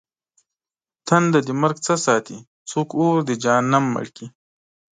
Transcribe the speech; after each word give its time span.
تنده 1.07 1.39
د 1.47 1.49
مرگ 1.61 1.77
څه 1.85 1.93
ساتې؟! 2.05 2.37
څوک 2.69 2.89
اور 2.99 3.17
د 3.29 3.31
جهنم 3.43 3.83
مړ 3.93 4.05
کړي؟! 4.15 4.27